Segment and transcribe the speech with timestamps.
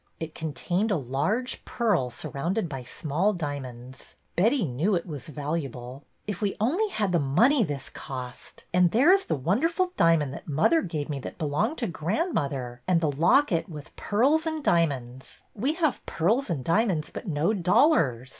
[0.19, 4.15] It contained a large pearl surrounded by small dia monds.
[4.35, 8.65] Betty knew it was valuable.'' If we only had the money this cost!
[8.73, 12.99] And there is the wonderful diamond that mother gave me that belonged to grandmother, and
[12.99, 15.43] the locket with the pearls and diamonds.
[15.53, 18.29] We have pearls and diamonds, but no dollars.